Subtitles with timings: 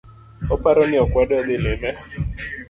[0.53, 1.89] Oparo ni ok wadwa dhi lime